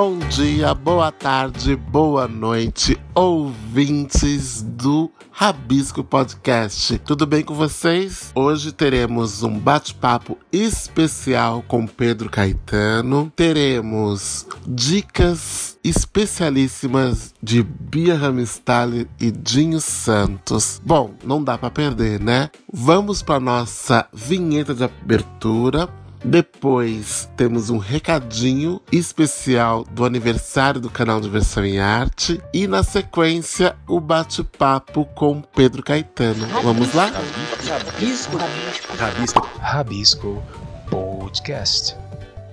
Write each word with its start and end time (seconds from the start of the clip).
Bom 0.00 0.16
dia, 0.30 0.72
boa 0.74 1.10
tarde, 1.10 1.74
boa 1.74 2.28
noite, 2.28 2.96
ouvintes 3.16 4.62
do 4.62 5.10
Rabisco 5.32 6.04
Podcast. 6.04 6.98
Tudo 6.98 7.26
bem 7.26 7.42
com 7.42 7.52
vocês? 7.52 8.30
Hoje 8.32 8.70
teremos 8.70 9.42
um 9.42 9.58
bate-papo 9.58 10.38
especial 10.52 11.64
com 11.66 11.84
Pedro 11.84 12.30
Caetano. 12.30 13.32
Teremos 13.34 14.46
dicas 14.64 15.76
especialíssimas 15.82 17.34
de 17.42 17.64
Bia 17.64 18.14
Ramstalli 18.14 19.10
e 19.18 19.32
Dinho 19.32 19.80
Santos. 19.80 20.80
Bom, 20.86 21.14
não 21.24 21.42
dá 21.42 21.58
para 21.58 21.70
perder, 21.70 22.20
né? 22.20 22.50
Vamos 22.72 23.20
para 23.20 23.40
nossa 23.40 24.06
vinheta 24.12 24.72
de 24.72 24.84
abertura 24.84 25.88
depois 26.24 27.28
temos 27.36 27.70
um 27.70 27.78
recadinho 27.78 28.80
especial 28.90 29.84
do 29.84 30.04
aniversário 30.04 30.80
do 30.80 30.90
canal 30.90 31.20
Diversão 31.20 31.64
em 31.64 31.78
Arte. 31.78 32.40
E 32.52 32.66
na 32.66 32.82
sequência, 32.82 33.76
o 33.86 34.00
bate-papo 34.00 35.04
com 35.14 35.40
Pedro 35.40 35.82
Caetano. 35.82 36.46
Vamos 36.62 36.94
lá? 36.94 37.06
Rabisco, 37.06 38.36
rabisco. 38.36 38.96
Rabisco. 38.96 39.48
Rabisco 39.60 40.42
Podcast 40.90 42.07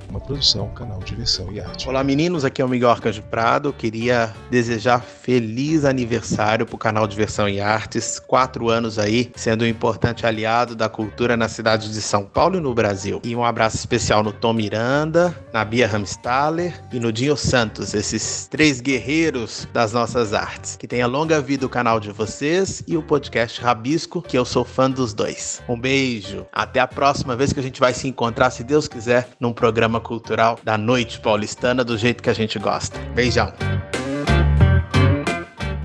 uma 0.09 0.19
produção, 0.19 0.69
canal 0.69 0.99
Direção 0.99 1.51
e 1.51 1.59
Arte. 1.59 1.87
Olá 1.87 2.03
meninos, 2.03 2.45
aqui 2.45 2.61
é 2.61 2.65
o 2.65 2.69
Miguel 2.69 2.89
Arcanjo 2.89 3.21
Prado. 3.23 3.73
queria 3.73 4.33
desejar 4.49 5.01
feliz 5.01 5.85
aniversário 5.85 6.65
para 6.65 6.75
o 6.75 6.77
canal 6.77 7.07
Diversão 7.07 7.47
e 7.49 7.59
Artes. 7.59 8.19
Quatro 8.19 8.69
anos 8.69 8.97
aí, 8.97 9.31
sendo 9.35 9.63
um 9.63 9.67
importante 9.67 10.25
aliado 10.25 10.75
da 10.75 10.87
cultura 10.87 11.35
na 11.35 11.47
cidade 11.47 11.91
de 11.91 12.01
São 12.01 12.25
Paulo 12.25 12.57
e 12.57 12.59
no 12.59 12.73
Brasil. 12.73 13.21
E 13.23 13.35
um 13.35 13.43
abraço 13.43 13.77
especial 13.77 14.23
no 14.23 14.31
Tom 14.31 14.53
Miranda, 14.53 15.35
na 15.51 15.65
Bia 15.65 15.87
Ramstaller 15.87 16.73
e 16.91 16.99
no 16.99 17.11
Dinho 17.11 17.35
Santos, 17.35 17.93
esses 17.93 18.47
três 18.47 18.81
guerreiros 18.81 19.67
das 19.73 19.93
nossas 19.93 20.33
artes. 20.33 20.75
Que 20.75 20.87
tenha 20.87 21.07
longa 21.07 21.41
vida 21.41 21.65
o 21.65 21.69
canal 21.69 21.99
de 21.99 22.11
vocês 22.11 22.83
e 22.87 22.95
o 22.95 23.03
podcast 23.03 23.61
Rabisco, 23.61 24.21
que 24.21 24.37
eu 24.37 24.45
sou 24.45 24.63
fã 24.63 24.89
dos 24.89 25.13
dois. 25.13 25.61
Um 25.67 25.79
beijo, 25.79 26.45
até 26.51 26.79
a 26.79 26.87
próxima 26.87 27.35
vez 27.35 27.51
que 27.51 27.59
a 27.59 27.63
gente 27.63 27.79
vai 27.79 27.93
se 27.93 28.07
encontrar, 28.07 28.51
se 28.51 28.63
Deus 28.63 28.87
quiser, 28.87 29.29
num 29.39 29.53
programa 29.53 29.94
cultural 29.99 30.59
da 30.63 30.77
noite 30.77 31.19
paulistana 31.19 31.83
do 31.83 31.97
jeito 31.97 32.21
que 32.21 32.29
a 32.29 32.33
gente 32.33 32.57
gosta. 32.59 32.99
Beijão! 33.13 33.53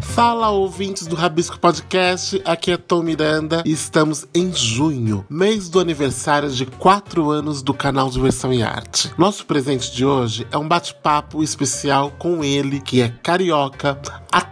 Fala, 0.01 0.51
ouvintes 0.51 1.07
do 1.07 1.17
Rabisco 1.17 1.59
Podcast, 1.59 2.43
aqui 2.45 2.73
é 2.73 2.77
Tom 2.77 3.03
Miranda 3.03 3.63
e 3.65 3.73
estamos 3.73 4.27
em 4.35 4.53
junho, 4.53 5.25
mês 5.31 5.71
do 5.71 5.81
aniversário 5.81 6.51
de 6.51 6.67
4 6.67 7.31
anos 7.31 7.63
do 7.63 7.73
canal 7.73 8.11
Diversão 8.11 8.53
e 8.53 8.63
Arte. 8.63 9.11
Nosso 9.17 9.47
presente 9.47 9.91
de 9.91 10.05
hoje 10.05 10.47
é 10.51 10.59
um 10.59 10.69
bate-papo 10.69 11.43
especial 11.43 12.11
com 12.19 12.45
ele, 12.45 12.81
que 12.81 13.01
é 13.01 13.09
carioca, 13.23 13.99
ator, 14.31 14.50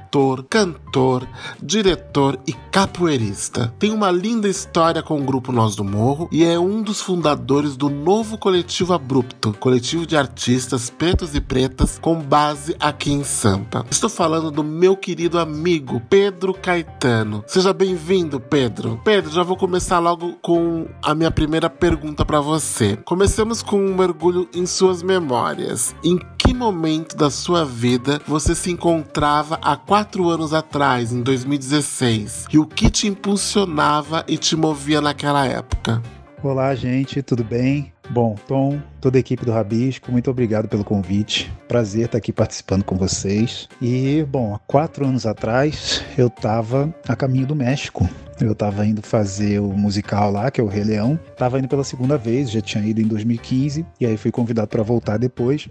cantor, 0.49 1.29
diretor 1.63 2.39
e 2.47 2.53
capoeirista. 2.53 3.73
Tem 3.79 3.91
uma 3.91 4.11
linda 4.11 4.49
história 4.49 5.03
com 5.03 5.21
o 5.21 5.25
grupo 5.25 5.53
Nós 5.53 5.77
do 5.77 5.85
Morro 5.85 6.29
e 6.33 6.45
é 6.45 6.59
um 6.59 6.83
dos 6.83 7.01
fundadores 7.01 7.77
do 7.77 7.91
novo 7.91 8.39
coletivo 8.39 8.95
Abrupto, 8.95 9.53
coletivo 9.55 10.07
de 10.07 10.17
artistas 10.17 10.91
pretos 10.91 11.35
e 11.35 11.41
pretas 11.41 11.99
com 12.01 12.21
base 12.21 12.75
aqui 12.81 13.13
em 13.13 13.23
Sampa. 13.23 13.85
Estou 13.91 14.09
falando 14.09 14.51
do 14.51 14.65
meu 14.65 14.97
querido 14.97 15.39
amigo 15.39 16.01
Pedro 16.09 16.55
Caetano. 16.55 17.45
Seja 17.47 17.73
bem-vindo, 17.73 18.41
Pedro. 18.41 19.01
Pedro, 19.05 19.31
já 19.31 19.43
vou 19.43 19.57
começar 19.57 19.99
logo 19.99 20.35
com 20.41 20.87
a 21.03 21.15
minha 21.15 21.31
primeira 21.31 21.69
pergunta 21.69 22.25
para 22.25 22.41
você. 22.41 22.97
Comecemos 23.05 23.63
com 23.63 23.79
um 23.85 23.95
mergulho 23.95 24.49
em 24.55 24.65
suas 24.67 25.03
memórias. 25.03 25.95
Em 26.03 26.19
que 26.39 26.55
momento 26.55 27.17
da 27.17 27.31
sua 27.31 27.65
vida 27.65 28.21
você 28.27 28.55
se 28.55 28.71
encontrava 28.71 29.59
há 29.63 29.77
quatro 29.77 29.98
anos 29.99 30.55
atrás, 30.55 31.13
em 31.13 31.23
2016? 31.23 32.47
E 32.53 32.59
o 32.59 32.65
que 32.65 32.89
te 32.89 33.09
impulsionava 33.09 34.25
e 34.29 34.39
te 34.39 34.55
movia 34.55 35.01
naquela 35.01 35.45
época? 35.45 36.01
Olá, 36.41 36.73
gente, 36.77 37.21
tudo 37.21 37.43
bem? 37.43 37.93
Bom, 38.09 38.37
Tom, 38.47 38.81
toda 39.01 39.19
a 39.19 39.21
equipe 39.21 39.45
do 39.45 39.51
Rabisco, 39.51 40.13
muito 40.13 40.31
obrigado 40.31 40.69
pelo 40.69 40.85
convite. 40.85 41.53
Prazer 41.67 42.05
estar 42.05 42.19
aqui 42.19 42.33
participando 42.33 42.85
com 42.85 42.97
vocês. 42.97 43.69
E, 43.83 44.25
bom, 44.31 44.55
há 44.55 44.59
quatro 44.61 45.05
anos 45.05 45.27
atrás 45.27 46.01
eu 46.17 46.29
estava 46.29 46.95
a 47.09 47.17
caminho 47.17 47.47
do 47.47 47.57
México. 47.57 48.09
Eu 48.41 48.53
estava 48.53 48.87
indo 48.87 49.03
fazer 49.03 49.61
o 49.61 49.69
musical 49.69 50.31
lá, 50.31 50.51
que 50.51 50.61
é 50.61 50.65
o 50.65 50.67
Rei 50.67 50.85
Leão. 50.85 51.19
Tava 51.37 51.59
indo 51.59 51.69
pela 51.69 51.83
segunda 51.83 52.17
vez, 52.17 52.51
já 52.51 52.61
tinha 52.61 52.85
ido 52.85 53.01
em 53.01 53.07
2015, 53.07 53.85
e 54.01 54.07
aí 54.07 54.17
fui 54.17 54.31
convidado 54.31 54.69
para 54.69 54.83
voltar 54.83 55.17
depois. 55.17 55.67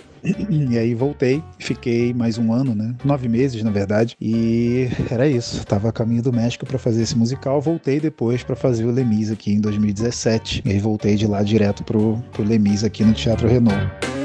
E 0.49 0.77
aí 0.77 0.93
voltei, 0.93 1.41
fiquei 1.57 2.13
mais 2.13 2.37
um 2.37 2.51
ano, 2.51 2.75
né? 2.75 2.93
Nove 3.05 3.29
meses, 3.29 3.63
na 3.63 3.71
verdade. 3.71 4.15
E 4.19 4.89
era 5.09 5.27
isso. 5.27 5.65
Tava 5.65 5.89
a 5.89 5.91
caminho 5.91 6.21
do 6.21 6.33
México 6.33 6.65
para 6.65 6.77
fazer 6.77 7.03
esse 7.03 7.17
musical. 7.17 7.61
Voltei 7.61 7.99
depois 7.99 8.43
para 8.43 8.55
fazer 8.55 8.85
o 8.85 8.91
Lemis 8.91 9.31
aqui 9.31 9.53
em 9.53 9.61
2017. 9.61 10.63
E 10.65 10.71
aí 10.71 10.79
voltei 10.79 11.15
de 11.15 11.27
lá 11.27 11.41
direto 11.43 11.83
pro, 11.83 12.17
pro 12.33 12.43
Lemis 12.43 12.83
aqui 12.83 13.03
no 13.03 13.13
Teatro 13.13 13.47
Renault. 13.47 14.16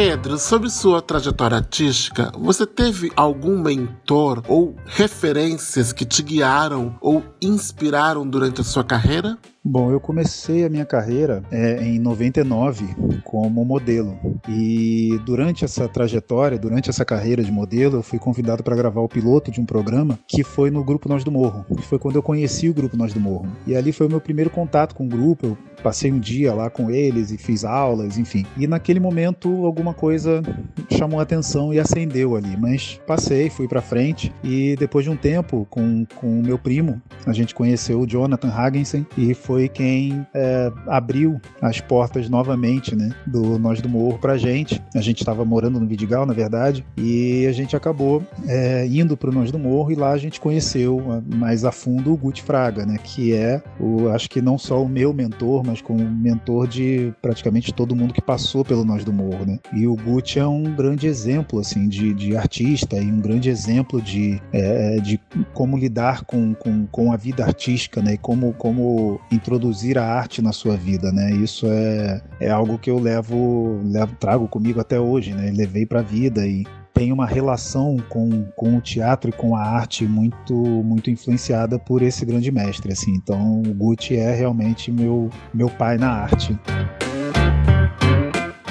Pedro, 0.00 0.38
sobre 0.38 0.70
sua 0.70 1.02
trajetória 1.02 1.56
artística, 1.56 2.30
você 2.38 2.64
teve 2.64 3.10
algum 3.16 3.60
mentor 3.60 4.44
ou 4.46 4.76
referências 4.86 5.92
que 5.92 6.04
te 6.04 6.22
guiaram 6.22 6.96
ou 7.00 7.20
inspiraram 7.42 8.24
durante 8.24 8.60
a 8.60 8.64
sua 8.64 8.84
carreira? 8.84 9.36
Bom, 9.64 9.90
eu 9.90 10.00
comecei 10.00 10.64
a 10.64 10.68
minha 10.68 10.86
carreira 10.86 11.42
é, 11.50 11.82
em 11.82 11.98
99 11.98 12.86
como 13.24 13.64
modelo 13.64 14.16
e 14.48 15.20
durante 15.26 15.64
essa 15.64 15.88
trajetória, 15.88 16.58
durante 16.58 16.88
essa 16.88 17.04
carreira 17.04 17.42
de 17.42 17.50
modelo, 17.50 17.96
eu 17.96 18.02
fui 18.02 18.20
convidado 18.20 18.62
para 18.62 18.76
gravar 18.76 19.00
o 19.00 19.08
piloto 19.08 19.50
de 19.50 19.60
um 19.60 19.66
programa 19.66 20.18
que 20.28 20.44
foi 20.44 20.70
no 20.70 20.84
Grupo 20.84 21.08
Nós 21.08 21.24
do 21.24 21.32
Morro. 21.32 21.66
Foi 21.82 21.98
quando 21.98 22.16
eu 22.16 22.22
conheci 22.22 22.68
o 22.68 22.72
Grupo 22.72 22.96
Nós 22.96 23.12
do 23.12 23.20
Morro. 23.20 23.48
E 23.66 23.74
ali 23.74 23.92
foi 23.92 24.06
o 24.06 24.10
meu 24.10 24.20
primeiro 24.20 24.48
contato 24.48 24.94
com 24.94 25.04
o 25.04 25.08
grupo. 25.08 25.48
Eu 25.48 25.58
passei 25.82 26.10
um 26.12 26.18
dia 26.18 26.54
lá 26.54 26.70
com 26.70 26.90
eles 26.90 27.30
e 27.30 27.38
fiz 27.38 27.64
aulas, 27.64 28.18
enfim. 28.18 28.44
E 28.56 28.66
naquele 28.66 29.00
momento 29.00 29.64
alguma 29.64 29.94
coisa 29.94 30.42
chamou 30.90 31.20
a 31.20 31.22
atenção 31.22 31.72
e 31.72 31.78
acendeu 31.78 32.36
ali. 32.36 32.56
Mas 32.56 33.00
passei, 33.06 33.50
fui 33.50 33.68
para 33.68 33.80
frente 33.80 34.32
e 34.42 34.76
depois 34.78 35.04
de 35.04 35.10
um 35.10 35.16
tempo 35.16 35.66
com, 35.70 36.04
com 36.16 36.38
o 36.38 36.42
meu 36.42 36.58
primo, 36.58 37.00
a 37.26 37.32
gente 37.32 37.54
conheceu 37.54 38.00
o 38.00 38.06
Jonathan 38.06 38.48
Hagensen 38.48 39.06
e 39.16 39.34
foi 39.34 39.68
quem 39.68 40.26
é, 40.34 40.72
abriu 40.86 41.40
as 41.60 41.80
portas 41.80 42.28
novamente, 42.28 42.94
né, 42.94 43.10
do 43.26 43.58
Nós 43.58 43.80
do 43.80 43.88
Morro 43.88 44.18
pra 44.18 44.36
gente. 44.36 44.82
A 44.94 45.00
gente 45.00 45.20
estava 45.20 45.44
morando 45.44 45.78
no 45.80 45.86
Vidigal, 45.86 46.26
na 46.26 46.32
verdade, 46.32 46.84
e 46.96 47.46
a 47.46 47.52
gente 47.52 47.76
acabou 47.76 48.22
é, 48.46 48.86
indo 48.86 49.16
pro 49.16 49.32
Nós 49.32 49.50
do 49.50 49.58
Morro 49.58 49.92
e 49.92 49.94
lá 49.94 50.10
a 50.10 50.18
gente 50.18 50.40
conheceu 50.40 51.22
mais 51.34 51.64
a 51.64 51.72
fundo 51.72 52.12
o 52.12 52.16
Guti 52.16 52.42
Fraga, 52.42 52.84
né, 52.84 52.98
que 53.02 53.34
é, 53.34 53.62
o, 53.78 54.08
acho 54.08 54.28
que 54.28 54.40
não 54.40 54.58
só 54.58 54.82
o 54.82 54.88
meu 54.88 55.12
mentor, 55.12 55.64
mas 55.68 55.80
como 55.80 56.08
mentor 56.08 56.66
de 56.66 57.12
praticamente 57.20 57.72
todo 57.72 57.94
mundo 57.94 58.14
que 58.14 58.22
passou 58.22 58.64
pelo 58.64 58.84
Nós 58.84 59.04
do 59.04 59.12
Morro, 59.12 59.44
né. 59.46 59.58
E 59.72 59.86
o 59.86 59.94
Guti 59.94 60.38
é 60.38 60.46
um 60.46 60.62
grande 60.74 61.06
exemplo, 61.06 61.60
assim, 61.60 61.88
de, 61.88 62.14
de 62.14 62.36
artista 62.36 62.96
e 62.96 63.06
um 63.06 63.20
grande 63.20 63.50
exemplo 63.50 64.00
de, 64.00 64.40
é, 64.52 64.96
de 64.96 65.20
como 65.52 65.76
lidar 65.76 66.24
com, 66.24 66.54
com, 66.54 66.86
com 66.86 67.12
a 67.12 67.16
vida 67.16 67.44
artística, 67.44 68.00
né, 68.00 68.14
e 68.14 68.18
como, 68.18 68.52
como 68.54 69.20
introduzir 69.30 69.98
a 69.98 70.04
arte 70.04 70.40
na 70.40 70.52
sua 70.52 70.76
vida, 70.76 71.12
né? 71.12 71.30
Isso 71.32 71.66
é, 71.66 72.22
é 72.40 72.50
algo 72.50 72.78
que 72.78 72.90
eu 72.90 72.98
levo, 72.98 73.80
levo 73.84 74.14
trago 74.16 74.48
comigo 74.48 74.80
até 74.80 74.98
hoje, 74.98 75.34
né? 75.34 75.52
Levei 75.54 75.84
para 75.84 76.00
a 76.00 76.02
vida 76.02 76.46
e 76.46 76.64
tem 76.98 77.12
uma 77.12 77.26
relação 77.26 77.96
com, 78.08 78.46
com 78.56 78.76
o 78.76 78.80
teatro 78.80 79.30
e 79.30 79.32
com 79.32 79.54
a 79.54 79.62
arte 79.62 80.04
muito 80.04 80.52
muito 80.52 81.08
influenciada 81.08 81.78
por 81.78 82.02
esse 82.02 82.24
grande 82.26 82.50
mestre, 82.50 82.92
assim. 82.92 83.12
Então, 83.14 83.62
o 83.62 83.72
Gucci 83.72 84.16
é 84.16 84.34
realmente 84.34 84.90
meu 84.90 85.30
meu 85.54 85.70
pai 85.70 85.96
na 85.96 86.10
arte. 86.10 86.58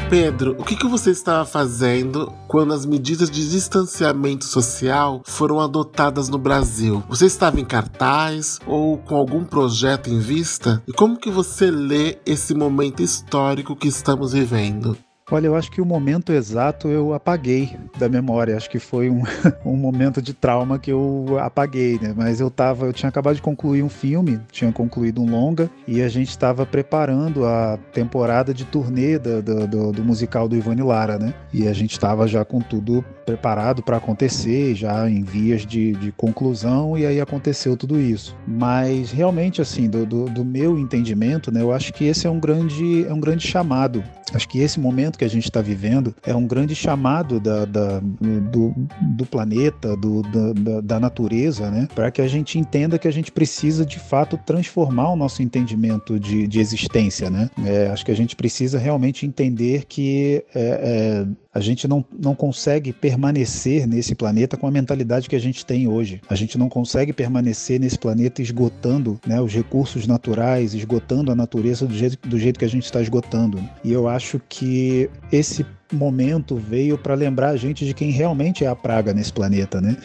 Pedro, 0.09 0.57
o 0.59 0.63
que, 0.63 0.75
que 0.75 0.87
você 0.87 1.11
estava 1.11 1.45
fazendo 1.45 2.33
quando 2.49 2.73
as 2.73 2.85
medidas 2.85 3.31
de 3.31 3.49
distanciamento 3.49 4.43
social 4.43 5.21
foram 5.25 5.61
adotadas 5.61 6.27
no 6.27 6.37
Brasil? 6.37 7.01
Você 7.07 7.27
estava 7.27 7.61
em 7.61 7.65
cartaz 7.65 8.59
ou 8.67 8.97
com 8.97 9.15
algum 9.15 9.45
projeto 9.45 10.09
em 10.09 10.19
vista? 10.19 10.83
E 10.85 10.91
como 10.91 11.17
que 11.17 11.29
você 11.29 11.71
lê 11.71 12.17
esse 12.25 12.53
momento 12.53 13.01
histórico 13.01 13.75
que 13.75 13.87
estamos 13.87 14.33
vivendo? 14.33 14.97
Olha, 15.29 15.47
eu 15.47 15.55
acho 15.57 15.69
que 15.69 15.81
o 15.81 15.85
momento 15.85 16.31
exato 16.31 16.87
eu 16.87 17.13
apaguei 17.13 17.75
da 17.99 18.07
memória. 18.07 18.55
Acho 18.55 18.69
que 18.69 18.79
foi 18.79 19.09
um, 19.09 19.23
um 19.65 19.75
momento 19.75 20.21
de 20.21 20.33
trauma 20.33 20.79
que 20.79 20.89
eu 20.89 21.37
apaguei, 21.41 21.99
né? 22.01 22.13
Mas 22.15 22.39
eu 22.39 22.49
tava, 22.49 22.85
eu 22.85 22.93
tinha 22.93 23.09
acabado 23.09 23.35
de 23.35 23.41
concluir 23.41 23.83
um 23.83 23.89
filme, 23.89 24.39
tinha 24.53 24.71
concluído 24.71 25.21
um 25.21 25.29
longa 25.29 25.69
e 25.85 26.01
a 26.01 26.07
gente 26.07 26.29
estava 26.29 26.65
preparando 26.65 27.45
a 27.45 27.77
temporada 27.91 28.53
de 28.53 28.63
turnê 28.63 29.19
do, 29.19 29.41
do, 29.41 29.91
do, 29.91 30.03
musical 30.03 30.47
do 30.47 30.55
Ivone 30.55 30.81
Lara, 30.81 31.19
né? 31.19 31.33
E 31.51 31.67
a 31.67 31.73
gente 31.73 31.91
estava 31.91 32.25
já 32.25 32.45
com 32.45 32.61
tudo 32.61 33.03
preparado 33.25 33.83
para 33.83 33.97
acontecer, 33.97 34.75
já 34.75 35.09
em 35.09 35.23
vias 35.23 35.65
de, 35.65 35.91
de, 35.93 36.13
conclusão 36.13 36.97
e 36.97 37.05
aí 37.05 37.19
aconteceu 37.19 37.75
tudo 37.75 37.99
isso. 37.99 38.33
Mas 38.47 39.11
realmente, 39.11 39.61
assim, 39.61 39.89
do, 39.89 40.05
do, 40.05 40.25
do 40.29 40.45
meu 40.45 40.79
entendimento, 40.79 41.51
né? 41.51 41.61
Eu 41.61 41.73
acho 41.73 41.91
que 41.91 42.05
esse 42.05 42.25
é 42.25 42.29
um 42.29 42.39
grande, 42.39 43.05
é 43.05 43.13
um 43.13 43.19
grande 43.19 43.45
chamado 43.45 44.01
Acho 44.33 44.47
que 44.47 44.59
esse 44.59 44.79
momento 44.79 45.16
que 45.17 45.25
a 45.25 45.29
gente 45.29 45.45
está 45.45 45.61
vivendo 45.61 46.15
é 46.25 46.35
um 46.35 46.45
grande 46.45 46.75
chamado 46.75 47.39
da, 47.39 47.65
da 47.65 47.99
do, 47.99 48.73
do, 49.01 49.25
planeta, 49.25 49.95
do, 49.97 50.21
da, 50.21 50.81
da, 50.81 50.99
natureza, 50.99 51.69
né? 51.69 51.87
Para 51.93 52.11
que 52.11 52.21
a 52.21 52.27
gente 52.27 52.57
entenda 52.59 52.97
que 52.97 53.07
a 53.07 53.11
gente 53.11 53.31
precisa 53.31 53.85
de 53.85 53.99
fato 53.99 54.37
transformar 54.45 55.11
o 55.11 55.15
nosso 55.15 55.41
entendimento 55.41 56.19
de, 56.19 56.47
de 56.47 56.59
existência, 56.59 57.29
né? 57.29 57.49
É, 57.65 57.87
acho 57.87 58.05
que 58.05 58.11
a 58.11 58.15
gente 58.15 58.35
precisa 58.35 58.77
realmente 58.77 59.25
entender 59.25 59.85
que 59.85 60.43
é, 60.53 61.25
é, 61.25 61.27
a 61.57 61.59
gente 61.59 61.87
não, 61.87 62.05
não 62.17 62.35
consegue 62.35 62.93
permanecer 62.93 63.87
nesse 63.87 64.13
planeta 64.13 64.55
com 64.55 64.67
a 64.67 64.71
mentalidade 64.71 65.27
que 65.27 65.35
a 65.35 65.39
gente 65.39 65.65
tem 65.65 65.87
hoje. 65.87 66.21
A 66.29 66.35
gente 66.35 66.55
não 66.55 66.69
consegue 66.69 67.11
permanecer 67.11 67.79
nesse 67.79 67.97
planeta 67.97 68.43
esgotando 68.43 69.19
né, 69.25 69.41
os 69.41 69.51
recursos 69.51 70.05
naturais, 70.05 70.75
esgotando 70.75 71.31
a 71.31 71.35
natureza 71.35 71.87
do 71.87 71.95
jeito, 71.95 72.29
do 72.29 72.37
jeito 72.37 72.59
que 72.59 72.65
a 72.65 72.69
gente 72.69 72.85
está 72.85 73.01
esgotando. 73.01 73.59
E 73.83 73.91
eu 73.91 74.07
acho 74.07 74.39
que 74.47 75.09
esse 75.31 75.65
momento 75.91 76.55
veio 76.55 76.97
para 76.97 77.13
lembrar 77.13 77.49
a 77.49 77.57
gente 77.57 77.85
de 77.85 77.93
quem 77.93 78.11
realmente 78.11 78.63
é 78.63 78.67
a 78.67 78.75
praga 78.75 79.13
nesse 79.13 79.31
planeta, 79.31 79.79
né? 79.79 79.97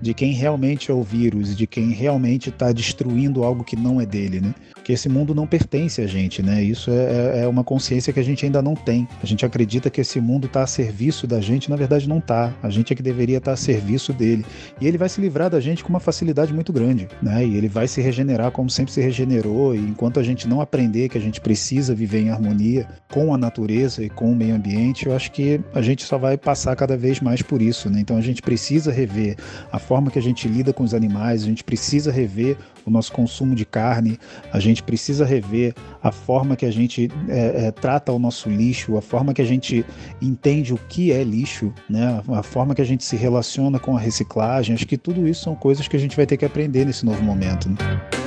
de 0.00 0.14
quem 0.14 0.32
realmente 0.32 0.90
é 0.90 0.94
o 0.94 1.02
vírus, 1.02 1.56
de 1.56 1.66
quem 1.66 1.90
realmente 1.90 2.48
está 2.48 2.72
destruindo 2.72 3.44
algo 3.44 3.62
que 3.62 3.76
não 3.76 4.00
é 4.00 4.06
dele, 4.06 4.40
né? 4.40 4.54
Porque 4.72 4.92
esse 4.92 5.08
mundo 5.08 5.34
não 5.34 5.46
pertence 5.46 6.00
a 6.00 6.06
gente, 6.06 6.42
né? 6.42 6.62
Isso 6.62 6.90
é, 6.90 6.94
é, 6.94 7.42
é 7.42 7.48
uma 7.48 7.62
consciência 7.62 8.12
que 8.12 8.20
a 8.20 8.22
gente 8.22 8.44
ainda 8.46 8.62
não 8.62 8.74
tem. 8.74 9.06
A 9.22 9.26
gente 9.26 9.44
acredita 9.44 9.90
que 9.90 10.00
esse 10.00 10.20
mundo 10.20 10.46
está 10.46 10.62
a 10.62 10.66
serviço 10.66 11.26
da 11.26 11.40
gente, 11.40 11.68
na 11.68 11.76
verdade 11.76 12.08
não 12.08 12.18
está. 12.18 12.54
A 12.62 12.70
gente 12.70 12.92
é 12.92 12.96
que 12.96 13.02
deveria 13.02 13.38
estar 13.38 13.50
tá 13.50 13.54
a 13.54 13.56
serviço 13.56 14.12
dele. 14.12 14.44
E 14.80 14.86
ele 14.86 14.96
vai 14.96 15.08
se 15.08 15.20
livrar 15.20 15.50
da 15.50 15.60
gente 15.60 15.84
com 15.84 15.90
uma 15.90 16.00
facilidade 16.00 16.52
muito 16.52 16.72
grande, 16.72 17.08
né? 17.22 17.44
E 17.44 17.56
ele 17.56 17.68
vai 17.68 17.86
se 17.86 18.00
regenerar 18.00 18.50
como 18.50 18.70
sempre 18.70 18.92
se 18.92 19.02
regenerou. 19.02 19.74
E 19.74 19.78
enquanto 19.78 20.18
a 20.18 20.22
gente 20.22 20.48
não 20.48 20.62
aprender 20.62 21.10
que 21.10 21.18
a 21.18 21.20
gente 21.20 21.40
precisa 21.40 21.94
viver 21.94 22.22
em 22.22 22.30
harmonia 22.30 22.88
com 23.12 23.34
a 23.34 23.38
natureza 23.38 24.02
e 24.02 24.08
com 24.08 24.32
o 24.32 24.36
meio 24.36 24.54
ambiente, 24.54 25.06
eu 25.06 25.14
acho 25.14 25.29
que 25.30 25.60
a 25.74 25.80
gente 25.80 26.04
só 26.04 26.18
vai 26.18 26.36
passar 26.36 26.74
cada 26.76 26.96
vez 26.96 27.20
mais 27.20 27.42
por 27.42 27.62
isso, 27.62 27.88
né? 27.88 28.00
Então 28.00 28.16
a 28.16 28.20
gente 28.20 28.42
precisa 28.42 28.92
rever 28.92 29.36
a 29.70 29.78
forma 29.78 30.10
que 30.10 30.18
a 30.18 30.22
gente 30.22 30.48
lida 30.48 30.72
com 30.72 30.82
os 30.82 30.94
animais, 30.94 31.42
a 31.42 31.46
gente 31.46 31.64
precisa 31.64 32.10
rever 32.10 32.56
o 32.84 32.90
nosso 32.90 33.12
consumo 33.12 33.54
de 33.54 33.64
carne, 33.64 34.18
a 34.52 34.58
gente 34.58 34.82
precisa 34.82 35.24
rever 35.24 35.74
a 36.02 36.10
forma 36.10 36.56
que 36.56 36.66
a 36.66 36.70
gente 36.70 37.10
é, 37.28 37.66
é, 37.66 37.70
trata 37.70 38.12
o 38.12 38.18
nosso 38.18 38.48
lixo, 38.48 38.96
a 38.96 39.02
forma 39.02 39.34
que 39.34 39.42
a 39.42 39.44
gente 39.44 39.84
entende 40.20 40.74
o 40.74 40.78
que 40.88 41.12
é 41.12 41.22
lixo, 41.22 41.72
né? 41.88 42.22
a 42.28 42.42
forma 42.42 42.74
que 42.74 42.82
a 42.82 42.86
gente 42.86 43.04
se 43.04 43.16
relaciona 43.16 43.78
com 43.78 43.96
a 43.96 44.00
reciclagem. 44.00 44.74
Acho 44.74 44.86
que 44.86 44.98
tudo 44.98 45.26
isso 45.28 45.44
são 45.44 45.54
coisas 45.54 45.86
que 45.86 45.96
a 45.96 46.00
gente 46.00 46.16
vai 46.16 46.26
ter 46.26 46.36
que 46.36 46.44
aprender 46.44 46.84
nesse 46.84 47.04
novo 47.04 47.22
momento. 47.22 47.68
Né? 47.68 48.19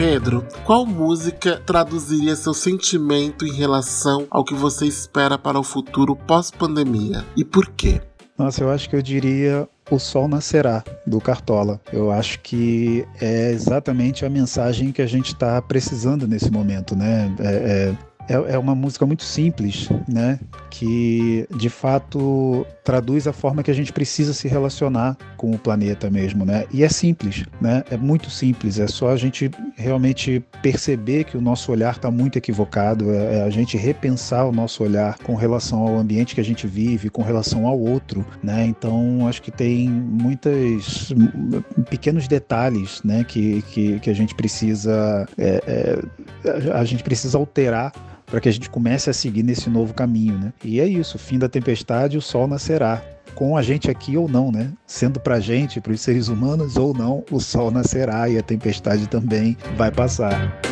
Pedro, 0.00 0.46
qual 0.64 0.86
música 0.86 1.60
traduziria 1.66 2.34
seu 2.34 2.54
sentimento 2.54 3.44
em 3.44 3.52
relação 3.52 4.26
ao 4.30 4.42
que 4.42 4.54
você 4.54 4.86
espera 4.86 5.36
para 5.36 5.60
o 5.60 5.62
futuro 5.62 6.16
pós-pandemia 6.16 7.22
e 7.36 7.44
por 7.44 7.68
quê? 7.68 8.00
Nossa, 8.38 8.64
eu 8.64 8.70
acho 8.70 8.88
que 8.88 8.96
eu 8.96 9.02
diria 9.02 9.68
o 9.90 9.98
Sol 9.98 10.26
Nascerá, 10.26 10.82
do 11.06 11.20
Cartola. 11.20 11.78
Eu 11.92 12.10
acho 12.10 12.40
que 12.40 13.06
é 13.20 13.50
exatamente 13.50 14.24
a 14.24 14.30
mensagem 14.30 14.90
que 14.90 15.02
a 15.02 15.06
gente 15.06 15.34
está 15.34 15.60
precisando 15.60 16.26
nesse 16.26 16.50
momento, 16.50 16.96
né? 16.96 17.30
É, 17.38 17.90
é 17.90 18.10
é, 18.30 18.54
é 18.54 18.58
uma 18.58 18.76
música 18.76 19.04
muito 19.04 19.24
simples, 19.24 19.88
né? 20.08 20.38
Que 20.70 21.48
de 21.56 21.68
fato 21.68 22.64
traduz 22.84 23.26
a 23.26 23.32
forma 23.32 23.60
que 23.62 23.70
a 23.72 23.74
gente 23.74 23.92
precisa 23.92 24.32
se 24.32 24.46
relacionar 24.46 25.16
com 25.40 25.52
o 25.52 25.58
planeta 25.58 26.10
mesmo, 26.10 26.44
né? 26.44 26.66
E 26.70 26.84
é 26.84 26.88
simples, 26.90 27.46
né? 27.62 27.82
É 27.90 27.96
muito 27.96 28.28
simples. 28.28 28.78
É 28.78 28.86
só 28.86 29.08
a 29.08 29.16
gente 29.16 29.50
realmente 29.74 30.44
perceber 30.60 31.24
que 31.24 31.34
o 31.34 31.40
nosso 31.40 31.72
olhar 31.72 31.96
está 31.96 32.10
muito 32.10 32.36
equivocado. 32.36 33.10
É, 33.10 33.38
é 33.38 33.42
a 33.42 33.48
gente 33.48 33.78
repensar 33.78 34.44
o 34.44 34.52
nosso 34.52 34.84
olhar 34.84 35.16
com 35.20 35.34
relação 35.34 35.80
ao 35.80 35.96
ambiente 35.96 36.34
que 36.34 36.42
a 36.42 36.44
gente 36.44 36.66
vive, 36.66 37.08
com 37.08 37.22
relação 37.22 37.66
ao 37.66 37.80
outro, 37.80 38.22
né? 38.42 38.66
Então 38.66 39.26
acho 39.26 39.40
que 39.40 39.50
tem 39.50 39.88
muitos 39.88 41.10
pequenos 41.88 42.28
detalhes, 42.28 43.00
né? 43.02 43.24
Que, 43.24 43.62
que, 43.62 43.98
que 43.98 44.10
a 44.10 44.14
gente 44.14 44.34
precisa 44.34 45.26
é, 45.38 45.62
é, 45.66 46.70
a 46.74 46.84
gente 46.84 47.02
precisa 47.02 47.38
alterar 47.38 47.92
para 48.30 48.40
que 48.40 48.48
a 48.48 48.52
gente 48.52 48.70
comece 48.70 49.10
a 49.10 49.12
seguir 49.12 49.42
nesse 49.42 49.68
novo 49.68 49.92
caminho, 49.92 50.38
né? 50.38 50.52
E 50.64 50.80
é 50.80 50.86
isso, 50.86 51.18
fim 51.18 51.38
da 51.38 51.48
tempestade, 51.48 52.16
o 52.16 52.22
sol 52.22 52.46
nascerá. 52.46 53.02
Com 53.34 53.56
a 53.56 53.62
gente 53.62 53.90
aqui 53.90 54.16
ou 54.16 54.28
não, 54.28 54.50
né? 54.50 54.72
Sendo 54.86 55.20
para 55.20 55.36
a 55.36 55.40
gente, 55.40 55.80
para 55.80 55.92
os 55.92 56.00
seres 56.00 56.28
humanos 56.28 56.76
ou 56.76 56.94
não, 56.94 57.24
o 57.30 57.40
sol 57.40 57.70
nascerá 57.70 58.28
e 58.28 58.38
a 58.38 58.42
tempestade 58.42 59.06
também 59.06 59.56
vai 59.76 59.90
passar. 59.90 60.69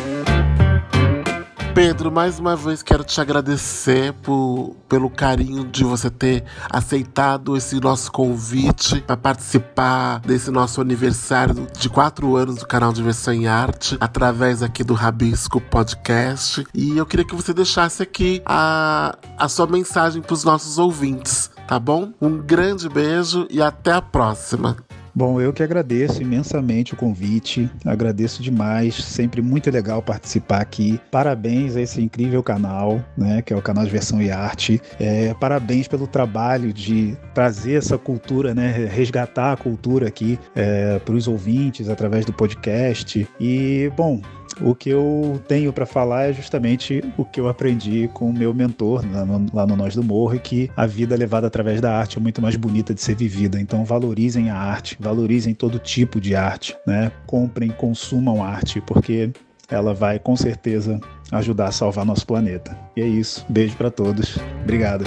Pedro, 1.79 2.11
mais 2.11 2.37
uma 2.39 2.57
vez 2.57 2.83
quero 2.83 3.05
te 3.05 3.21
agradecer 3.21 4.11
por, 4.15 4.75
pelo 4.89 5.09
carinho 5.09 5.63
de 5.63 5.85
você 5.85 6.09
ter 6.09 6.43
aceitado 6.69 7.55
esse 7.55 7.79
nosso 7.79 8.11
convite 8.11 8.99
para 8.99 9.15
participar 9.15 10.19
desse 10.19 10.51
nosso 10.51 10.81
aniversário 10.81 11.69
de 11.79 11.87
quatro 11.87 12.35
anos 12.35 12.57
do 12.57 12.67
canal 12.67 12.91
Diversão 12.91 13.33
em 13.33 13.47
Arte, 13.47 13.95
através 14.01 14.61
aqui 14.61 14.83
do 14.83 14.93
Rabisco 14.93 15.61
Podcast. 15.61 16.67
E 16.75 16.97
eu 16.97 17.05
queria 17.05 17.25
que 17.25 17.33
você 17.33 17.53
deixasse 17.53 18.03
aqui 18.03 18.41
a, 18.45 19.17
a 19.37 19.47
sua 19.47 19.65
mensagem 19.65 20.21
para 20.21 20.33
os 20.33 20.43
nossos 20.43 20.77
ouvintes, 20.77 21.49
tá 21.65 21.79
bom? 21.79 22.11
Um 22.19 22.39
grande 22.39 22.89
beijo 22.89 23.47
e 23.49 23.61
até 23.61 23.93
a 23.93 24.01
próxima. 24.01 24.75
Bom, 25.19 25.41
eu 25.41 25.51
que 25.51 25.61
agradeço 25.61 26.21
imensamente 26.21 26.93
o 26.93 26.95
convite, 26.95 27.69
agradeço 27.85 28.41
demais, 28.41 28.95
sempre 28.95 29.41
muito 29.41 29.69
legal 29.69 30.01
participar 30.01 30.61
aqui. 30.61 30.97
Parabéns 31.11 31.75
a 31.75 31.81
esse 31.81 32.01
incrível 32.01 32.41
canal, 32.41 33.03
né, 33.17 33.41
que 33.41 33.51
é 33.51 33.57
o 33.57 33.61
canal 33.61 33.83
de 33.83 33.91
Versão 33.91 34.21
e 34.21 34.31
Arte. 34.31 34.81
É, 34.97 35.33
parabéns 35.33 35.89
pelo 35.89 36.07
trabalho 36.07 36.71
de 36.71 37.17
trazer 37.33 37.73
essa 37.73 37.97
cultura, 37.97 38.55
né, 38.55 38.87
resgatar 38.89 39.51
a 39.51 39.57
cultura 39.57 40.07
aqui 40.07 40.39
é, 40.55 40.99
para 40.99 41.13
os 41.13 41.27
ouvintes 41.27 41.89
através 41.89 42.23
do 42.23 42.31
podcast. 42.31 43.27
E, 43.41 43.91
bom, 43.97 44.21
o 44.61 44.75
que 44.75 44.89
eu 44.89 45.41
tenho 45.47 45.71
para 45.71 45.85
falar 45.85 46.29
é 46.29 46.33
justamente 46.33 47.03
o 47.17 47.25
que 47.25 47.39
eu 47.39 47.47
aprendi 47.47 48.09
com 48.13 48.29
o 48.29 48.33
meu 48.33 48.53
mentor 48.53 49.03
lá 49.11 49.25
no, 49.25 49.45
lá 49.53 49.65
no 49.65 49.75
Nós 49.75 49.95
do 49.95 50.03
Morro, 50.03 50.39
que 50.39 50.69
a 50.75 50.85
vida 50.85 51.15
levada 51.15 51.47
através 51.47 51.81
da 51.81 51.95
arte 51.95 52.17
é 52.17 52.21
muito 52.21 52.41
mais 52.41 52.55
bonita 52.55 52.93
de 52.93 53.01
ser 53.01 53.15
vivida. 53.15 53.59
Então 53.59 53.83
valorizem 53.83 54.49
a 54.49 54.55
arte, 54.55 54.97
valorizem 54.99 55.53
todo 55.53 55.79
tipo 55.79 56.19
de 56.19 56.35
arte, 56.35 56.75
né? 56.85 57.11
Comprem, 57.25 57.69
consumam 57.69 58.43
arte, 58.43 58.81
porque 58.81 59.31
ela 59.69 59.93
vai 59.93 60.19
com 60.19 60.35
certeza 60.35 60.99
ajudar 61.31 61.67
a 61.67 61.71
salvar 61.71 62.05
nosso 62.05 62.25
planeta. 62.25 62.77
E 62.95 63.01
é 63.01 63.07
isso. 63.07 63.45
Beijo 63.49 63.75
para 63.75 63.91
todos. 63.91 64.37
Obrigado. 64.63 65.05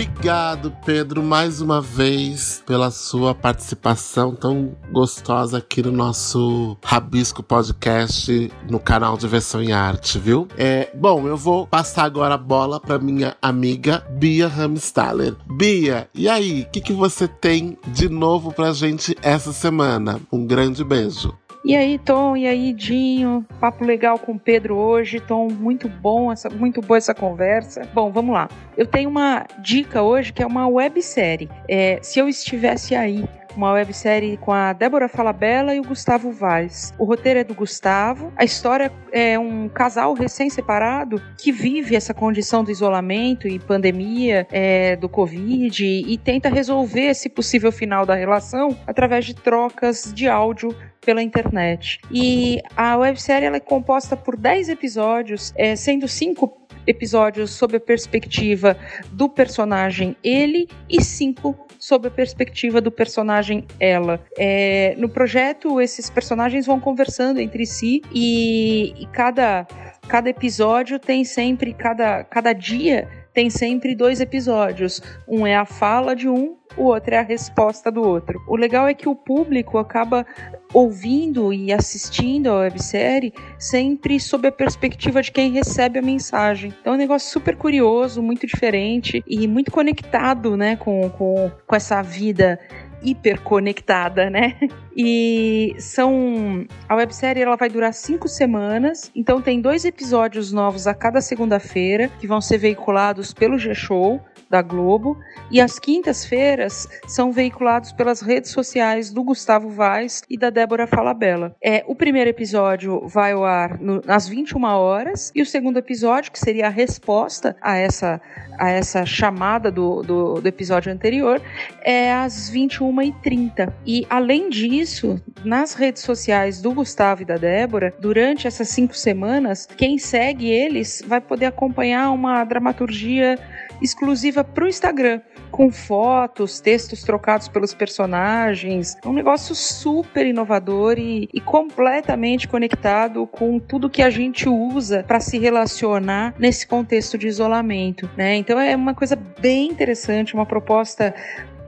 Obrigado, 0.00 0.74
Pedro, 0.82 1.22
mais 1.22 1.60
uma 1.60 1.78
vez 1.78 2.62
pela 2.66 2.90
sua 2.90 3.34
participação 3.34 4.34
tão 4.34 4.74
gostosa 4.90 5.58
aqui 5.58 5.82
no 5.82 5.92
nosso 5.92 6.74
Rabisco 6.82 7.42
Podcast 7.42 8.50
no 8.70 8.80
canal 8.80 9.18
de 9.18 9.28
Versão 9.28 9.62
em 9.62 9.72
Arte, 9.72 10.18
viu? 10.18 10.48
É, 10.56 10.90
bom, 10.94 11.28
eu 11.28 11.36
vou 11.36 11.66
passar 11.66 12.04
agora 12.04 12.32
a 12.32 12.38
bola 12.38 12.80
para 12.80 12.98
minha 12.98 13.36
amiga 13.42 14.02
Bia 14.12 14.48
Ramstaller. 14.48 15.36
Bia, 15.46 16.08
e 16.14 16.30
aí, 16.30 16.62
o 16.62 16.70
que, 16.70 16.80
que 16.80 16.94
você 16.94 17.28
tem 17.28 17.76
de 17.88 18.08
novo 18.08 18.54
pra 18.54 18.72
gente 18.72 19.14
essa 19.20 19.52
semana? 19.52 20.18
Um 20.32 20.46
grande 20.46 20.82
beijo. 20.82 21.36
E 21.62 21.76
aí, 21.76 21.98
Tom, 21.98 22.36
e 22.36 22.46
aí, 22.46 22.72
Dinho? 22.72 23.44
Papo 23.60 23.84
legal 23.84 24.18
com 24.18 24.32
o 24.32 24.40
Pedro 24.40 24.76
hoje, 24.76 25.20
Tom, 25.20 25.48
muito 25.48 25.90
bom, 25.90 26.32
essa, 26.32 26.48
muito 26.48 26.80
boa 26.80 26.96
essa 26.96 27.14
conversa. 27.14 27.82
Bom, 27.92 28.10
vamos 28.10 28.32
lá. 28.32 28.48
Eu 28.78 28.86
tenho 28.86 29.10
uma 29.10 29.46
dica 29.58 30.02
hoje 30.02 30.32
que 30.32 30.42
é 30.42 30.46
uma 30.46 30.66
websérie. 30.66 31.50
É, 31.68 31.98
se 32.00 32.18
eu 32.18 32.28
estivesse 32.30 32.94
aí, 32.94 33.28
uma 33.56 33.72
websérie 33.72 34.36
com 34.36 34.52
a 34.52 34.72
Débora 34.72 35.08
Falabella 35.08 35.74
e 35.74 35.80
o 35.80 35.84
Gustavo 35.84 36.30
Vaz. 36.30 36.92
O 36.98 37.04
roteiro 37.04 37.40
é 37.40 37.44
do 37.44 37.54
Gustavo, 37.54 38.32
a 38.36 38.44
história 38.44 38.92
é 39.12 39.38
um 39.38 39.68
casal 39.68 40.14
recém-separado 40.14 41.22
que 41.38 41.52
vive 41.52 41.96
essa 41.96 42.14
condição 42.14 42.62
do 42.62 42.70
isolamento 42.70 43.48
e 43.48 43.58
pandemia 43.58 44.46
é, 44.50 44.96
do 44.96 45.08
Covid 45.08 45.84
e 45.84 46.18
tenta 46.18 46.48
resolver 46.48 47.06
esse 47.06 47.28
possível 47.28 47.72
final 47.72 48.04
da 48.06 48.14
relação 48.14 48.76
através 48.86 49.24
de 49.24 49.34
trocas 49.34 50.12
de 50.14 50.28
áudio 50.28 50.74
pela 51.00 51.22
internet. 51.22 52.00
E 52.10 52.60
a 52.76 52.96
websérie 52.96 53.46
ela 53.46 53.56
é 53.56 53.60
composta 53.60 54.16
por 54.16 54.36
10 54.36 54.68
episódios, 54.68 55.52
é, 55.56 55.74
sendo 55.74 56.06
cinco 56.06 56.59
episódios 56.86 57.50
sob 57.50 57.76
a 57.76 57.80
perspectiva 57.80 58.76
do 59.12 59.28
personagem 59.28 60.16
ele 60.22 60.68
e 60.88 61.02
cinco 61.02 61.66
sob 61.78 62.08
a 62.08 62.10
perspectiva 62.10 62.80
do 62.80 62.90
personagem 62.90 63.66
ela. 63.80 64.20
É, 64.38 64.94
no 64.98 65.08
projeto, 65.08 65.80
esses 65.80 66.10
personagens 66.10 66.66
vão 66.66 66.78
conversando 66.78 67.40
entre 67.40 67.64
si 67.64 68.02
e, 68.12 68.94
e 68.98 69.06
cada, 69.06 69.66
cada 70.06 70.28
episódio 70.28 70.98
tem 70.98 71.24
sempre, 71.24 71.72
cada, 71.72 72.22
cada 72.24 72.52
dia 72.52 73.08
tem 73.32 73.50
sempre 73.50 73.94
dois 73.94 74.20
episódios. 74.20 75.02
Um 75.26 75.46
é 75.46 75.56
a 75.56 75.64
fala 75.64 76.14
de 76.14 76.28
um, 76.28 76.56
o 76.76 76.84
outro 76.84 77.14
é 77.14 77.18
a 77.18 77.22
resposta 77.22 77.90
do 77.90 78.02
outro. 78.02 78.40
O 78.46 78.56
legal 78.56 78.86
é 78.86 78.94
que 78.94 79.08
o 79.08 79.14
público 79.14 79.78
acaba 79.78 80.26
ouvindo 80.72 81.52
e 81.52 81.72
assistindo 81.72 82.48
a 82.48 82.60
websérie 82.60 83.32
sempre 83.58 84.20
sob 84.20 84.48
a 84.48 84.52
perspectiva 84.52 85.20
de 85.20 85.32
quem 85.32 85.50
recebe 85.50 85.98
a 85.98 86.02
mensagem. 86.02 86.72
Então 86.80 86.92
é 86.92 86.96
um 86.96 86.98
negócio 86.98 87.30
super 87.30 87.56
curioso, 87.56 88.22
muito 88.22 88.46
diferente 88.46 89.22
e 89.26 89.48
muito 89.48 89.70
conectado 89.70 90.56
né, 90.56 90.76
com, 90.76 91.10
com, 91.10 91.50
com 91.66 91.76
essa 91.76 92.00
vida 92.02 92.58
hiperconectada, 93.02 94.28
né? 94.30 94.56
E 94.96 95.74
são. 95.78 96.66
A 96.88 96.94
websérie 96.96 97.42
ela 97.42 97.56
vai 97.56 97.68
durar 97.68 97.92
cinco 97.94 98.28
semanas, 98.28 99.10
então 99.14 99.40
tem 99.40 99.60
dois 99.60 99.84
episódios 99.84 100.52
novos 100.52 100.86
a 100.86 100.94
cada 100.94 101.20
segunda-feira 101.20 102.08
que 102.20 102.26
vão 102.26 102.40
ser 102.40 102.58
veiculados 102.58 103.32
pelo 103.32 103.58
G-Show 103.58 104.20
da 104.50 104.60
Globo 104.60 105.16
e 105.50 105.60
às 105.60 105.78
quintas-feiras 105.78 106.88
são 107.06 107.30
veiculados 107.30 107.92
pelas 107.92 108.20
redes 108.20 108.50
sociais 108.50 109.12
do 109.12 109.22
Gustavo 109.22 109.68
Vaz 109.68 110.22
e 110.28 110.36
da 110.36 110.50
Débora 110.50 110.88
Falabella. 110.88 111.54
É, 111.62 111.84
o 111.86 111.94
primeiro 111.94 112.28
episódio 112.28 113.06
vai 113.06 113.32
ao 113.32 113.44
ar 113.44 113.78
no, 113.78 114.02
às 114.08 114.28
21 114.28 114.64
horas 114.64 115.30
e 115.34 115.40
o 115.40 115.46
segundo 115.46 115.78
episódio, 115.78 116.32
que 116.32 116.38
seria 116.38 116.66
a 116.66 116.70
resposta 116.70 117.56
a 117.62 117.76
essa, 117.76 118.20
a 118.58 118.70
essa 118.70 119.06
chamada 119.06 119.70
do, 119.70 120.02
do, 120.02 120.40
do 120.40 120.46
episódio 120.46 120.92
anterior, 120.92 121.40
é 121.82 122.12
às 122.12 122.50
21h30. 122.50 123.72
E 123.86 124.04
além 124.10 124.50
disso, 124.50 125.22
nas 125.44 125.74
redes 125.74 126.02
sociais 126.02 126.60
do 126.60 126.72
Gustavo 126.72 127.22
e 127.22 127.24
da 127.24 127.36
Débora, 127.36 127.94
durante 128.00 128.48
essas 128.48 128.68
cinco 128.68 128.96
semanas, 128.96 129.66
quem 129.76 129.96
segue 129.96 130.50
eles 130.50 131.02
vai 131.06 131.20
poder 131.20 131.46
acompanhar 131.46 132.10
uma 132.10 132.42
dramaturgia 132.44 133.38
exclusiva 133.82 134.39
para 134.42 134.64
o 134.64 134.68
Instagram, 134.68 135.20
com 135.50 135.70
fotos, 135.70 136.60
textos 136.60 137.02
trocados 137.02 137.48
pelos 137.48 137.74
personagens. 137.74 138.96
É 139.04 139.08
um 139.08 139.12
negócio 139.12 139.54
super 139.54 140.26
inovador 140.26 140.98
e, 140.98 141.28
e 141.32 141.40
completamente 141.40 142.48
conectado 142.48 143.26
com 143.26 143.58
tudo 143.58 143.90
que 143.90 144.02
a 144.02 144.10
gente 144.10 144.48
usa 144.48 145.04
para 145.06 145.20
se 145.20 145.38
relacionar 145.38 146.34
nesse 146.38 146.66
contexto 146.66 147.18
de 147.18 147.26
isolamento. 147.26 148.08
Né? 148.16 148.36
Então 148.36 148.58
é 148.58 148.74
uma 148.74 148.94
coisa 148.94 149.16
bem 149.16 149.68
interessante, 149.68 150.34
uma 150.34 150.46
proposta 150.46 151.14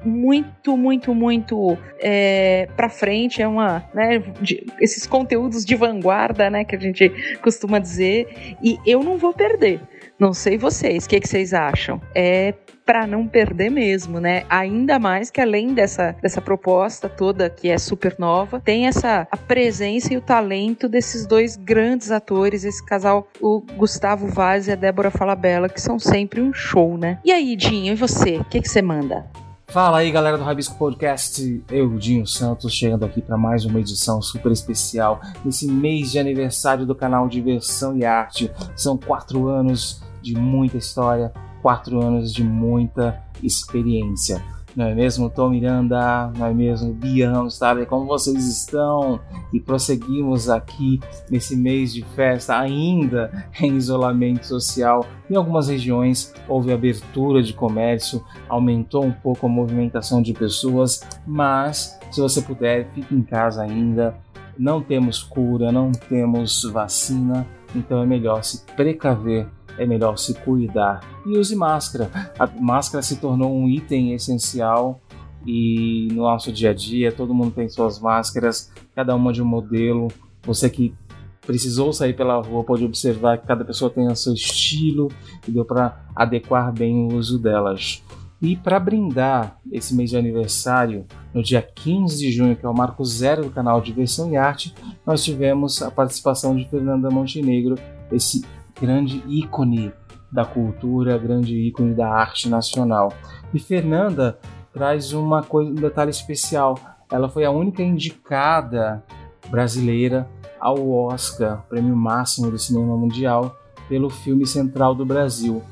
muito, 0.04 0.76
muito, 0.76 1.14
muito 1.14 1.76
é, 1.98 2.68
para 2.76 2.88
frente. 2.88 3.42
É 3.42 3.48
uma, 3.48 3.84
né, 3.94 4.18
de, 4.40 4.66
esses 4.80 5.06
conteúdos 5.06 5.64
de 5.64 5.74
vanguarda, 5.74 6.50
né, 6.50 6.64
que 6.64 6.76
a 6.76 6.78
gente 6.78 7.38
costuma 7.42 7.78
dizer. 7.78 8.56
E 8.62 8.78
eu 8.86 9.02
não 9.02 9.18
vou 9.18 9.32
perder. 9.32 9.80
Não 10.18 10.32
sei 10.32 10.56
vocês, 10.56 11.04
o 11.04 11.08
que, 11.08 11.18
que 11.18 11.28
vocês 11.28 11.52
acham? 11.52 12.00
É 12.14 12.54
para 12.84 13.06
não 13.06 13.26
perder 13.26 13.70
mesmo, 13.70 14.20
né? 14.20 14.44
Ainda 14.48 14.98
mais 14.98 15.30
que 15.30 15.40
além 15.40 15.72
dessa, 15.72 16.14
dessa 16.20 16.40
proposta 16.40 17.08
toda 17.08 17.48
que 17.48 17.68
é 17.68 17.78
super 17.78 18.16
nova, 18.18 18.60
tem 18.60 18.86
essa 18.86 19.26
a 19.30 19.36
presença 19.36 20.12
e 20.12 20.16
o 20.16 20.20
talento 20.20 20.88
desses 20.88 21.26
dois 21.26 21.56
grandes 21.56 22.10
atores, 22.10 22.64
esse 22.64 22.84
casal, 22.84 23.28
o 23.40 23.60
Gustavo 23.76 24.26
Vaz 24.26 24.68
e 24.68 24.72
a 24.72 24.74
Débora 24.74 25.10
Falabella, 25.10 25.68
que 25.68 25.80
são 25.80 25.98
sempre 25.98 26.40
um 26.40 26.52
show, 26.52 26.98
né? 26.98 27.18
E 27.24 27.32
aí, 27.32 27.56
Dinho, 27.56 27.92
e 27.92 27.96
você? 27.96 28.38
O 28.38 28.44
que, 28.44 28.60
que 28.60 28.68
você 28.68 28.82
manda? 28.82 29.26
Fala 29.72 29.98
aí, 29.98 30.10
galera 30.10 30.36
do 30.36 30.44
Rabisco 30.44 30.76
Podcast. 30.76 31.64
Eu, 31.70 31.96
Dinho 31.96 32.26
Santos, 32.26 32.74
chegando 32.74 33.06
aqui 33.06 33.22
para 33.22 33.38
mais 33.38 33.64
uma 33.64 33.80
edição 33.80 34.20
super 34.20 34.52
especial 34.52 35.18
nesse 35.42 35.66
mês 35.66 36.12
de 36.12 36.18
aniversário 36.18 36.84
do 36.84 36.94
canal 36.94 37.26
Diversão 37.26 37.96
e 37.96 38.04
Arte. 38.04 38.50
São 38.76 38.98
quatro 38.98 39.48
anos 39.48 40.02
de 40.20 40.34
muita 40.34 40.76
história, 40.76 41.32
quatro 41.62 42.04
anos 42.04 42.34
de 42.34 42.44
muita 42.44 43.18
experiência. 43.42 44.44
Não 44.74 44.86
é 44.86 44.94
mesmo, 44.94 45.28
Tom 45.28 45.50
Miranda? 45.50 46.32
Não 46.36 46.46
é 46.46 46.54
mesmo, 46.54 46.94
Biano? 46.94 47.50
Sabe 47.50 47.84
como 47.84 48.06
vocês 48.06 48.46
estão? 48.46 49.20
E 49.52 49.60
prosseguimos 49.60 50.48
aqui 50.48 50.98
nesse 51.28 51.54
mês 51.54 51.92
de 51.92 52.02
festa, 52.14 52.58
ainda 52.58 53.46
em 53.60 53.76
isolamento 53.76 54.46
social. 54.46 55.06
Em 55.30 55.36
algumas 55.36 55.68
regiões 55.68 56.32
houve 56.48 56.72
abertura 56.72 57.42
de 57.42 57.52
comércio, 57.52 58.24
aumentou 58.48 59.04
um 59.04 59.12
pouco 59.12 59.46
a 59.46 59.48
movimentação 59.48 60.22
de 60.22 60.32
pessoas, 60.32 61.02
mas 61.26 61.98
se 62.10 62.20
você 62.20 62.40
puder, 62.40 62.88
fique 62.94 63.14
em 63.14 63.22
casa 63.22 63.62
ainda. 63.62 64.14
Não 64.58 64.82
temos 64.82 65.22
cura, 65.22 65.72
não 65.72 65.92
temos 65.92 66.62
vacina, 66.64 67.46
então 67.74 68.02
é 68.02 68.06
melhor 68.06 68.42
se 68.42 68.64
precaver 68.76 69.46
é 69.78 69.86
melhor 69.86 70.16
se 70.16 70.34
cuidar. 70.34 71.00
E 71.26 71.36
use 71.36 71.54
máscara. 71.54 72.10
A 72.38 72.46
máscara 72.46 73.02
se 73.02 73.16
tornou 73.16 73.54
um 73.54 73.68
item 73.68 74.12
essencial 74.12 75.00
e 75.46 76.08
no 76.12 76.22
nosso 76.22 76.52
dia 76.52 76.70
a 76.70 76.74
dia 76.74 77.10
todo 77.10 77.34
mundo 77.34 77.52
tem 77.52 77.68
suas 77.68 77.98
máscaras, 77.98 78.70
cada 78.94 79.14
uma 79.14 79.32
de 79.32 79.42
um 79.42 79.46
modelo. 79.46 80.08
Você 80.44 80.68
que 80.70 80.94
precisou 81.40 81.92
sair 81.92 82.14
pela 82.14 82.40
rua 82.40 82.64
pode 82.64 82.84
observar 82.84 83.38
que 83.38 83.46
cada 83.46 83.64
pessoa 83.64 83.90
tem 83.90 84.06
o 84.06 84.16
seu 84.16 84.32
estilo 84.32 85.10
e 85.46 85.50
deu 85.50 85.64
para 85.64 86.04
adequar 86.14 86.72
bem 86.72 86.94
o 86.94 87.14
uso 87.16 87.38
delas. 87.38 88.02
E 88.40 88.56
para 88.56 88.80
brindar 88.80 89.56
esse 89.70 89.94
mês 89.94 90.10
de 90.10 90.16
aniversário, 90.16 91.06
no 91.32 91.42
dia 91.44 91.62
15 91.62 92.18
de 92.18 92.32
junho, 92.32 92.56
que 92.56 92.66
é 92.66 92.68
o 92.68 92.74
marco 92.74 93.04
zero 93.04 93.44
do 93.44 93.50
canal 93.50 93.80
Diversão 93.80 94.32
e 94.32 94.36
Arte, 94.36 94.74
nós 95.06 95.22
tivemos 95.22 95.80
a 95.80 95.92
participação 95.92 96.56
de 96.56 96.68
Fernanda 96.68 97.08
Montenegro, 97.08 97.76
esse 98.10 98.44
grande 98.80 99.22
ícone 99.26 99.92
da 100.30 100.44
cultura, 100.44 101.18
grande 101.18 101.54
ícone 101.54 101.94
da 101.94 102.08
arte 102.08 102.48
nacional. 102.48 103.12
E 103.52 103.58
Fernanda 103.58 104.38
traz 104.72 105.12
uma 105.12 105.42
coisa, 105.42 105.70
um 105.70 105.74
detalhe 105.74 106.10
especial. 106.10 106.78
Ela 107.10 107.28
foi 107.28 107.44
a 107.44 107.50
única 107.50 107.82
indicada 107.82 109.04
brasileira 109.48 110.26
ao 110.58 110.90
Oscar, 110.90 111.62
prêmio 111.68 111.94
máximo 111.94 112.50
do 112.50 112.58
cinema 112.58 112.96
mundial, 112.96 113.56
pelo 113.88 114.08
filme 114.08 114.46
Central 114.46 114.94
do 114.94 115.04
Brasil. 115.04 115.62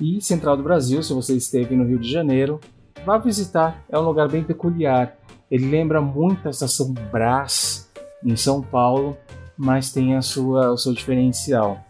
E 0.00 0.20
Central 0.20 0.56
do 0.56 0.62
Brasil, 0.62 1.02
se 1.02 1.12
você 1.12 1.34
esteve 1.34 1.76
no 1.76 1.84
Rio 1.84 1.98
de 1.98 2.10
Janeiro, 2.10 2.58
vá 3.04 3.18
visitar. 3.18 3.84
É 3.88 3.98
um 3.98 4.02
lugar 4.02 4.28
bem 4.28 4.42
peculiar. 4.42 5.16
Ele 5.50 5.66
lembra 5.70 6.00
muito 6.00 6.46
a 6.46 6.50
estação 6.50 6.92
Brás 7.12 7.90
em 8.24 8.36
São 8.36 8.60
Paulo, 8.60 9.16
mas 9.56 9.92
tem 9.92 10.16
a 10.16 10.22
sua, 10.22 10.72
o 10.72 10.76
seu 10.76 10.92
diferencial. 10.92 11.84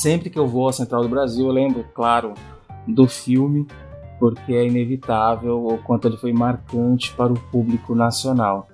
Sempre 0.00 0.30
que 0.30 0.38
eu 0.38 0.46
vou 0.46 0.68
à 0.68 0.72
Central 0.72 1.02
do 1.02 1.08
Brasil, 1.08 1.46
eu 1.46 1.52
lembro, 1.52 1.84
claro, 1.92 2.34
do 2.86 3.08
filme, 3.08 3.66
porque 4.20 4.52
é 4.52 4.64
inevitável 4.64 5.66
o 5.66 5.76
quanto 5.78 6.06
ele 6.06 6.16
foi 6.16 6.32
marcante 6.32 7.12
para 7.14 7.32
o 7.32 7.40
público 7.50 7.96
nacional. 7.96 8.68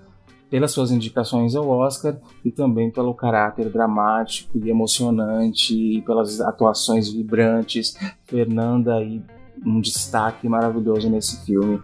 Pelas 0.50 0.72
suas 0.72 0.90
indicações 0.90 1.56
ao 1.56 1.66
Oscar 1.66 2.18
e 2.44 2.50
também 2.50 2.90
pelo 2.90 3.14
caráter 3.14 3.70
dramático 3.70 4.58
e 4.58 4.68
emocionante 4.68 5.74
e 5.74 6.02
pelas 6.02 6.42
atuações 6.42 7.10
vibrantes. 7.10 7.96
Fernanda 8.24 8.96
aí 8.96 9.22
um 9.64 9.80
destaque 9.80 10.46
maravilhoso 10.46 11.08
nesse 11.08 11.42
filme. 11.46 11.80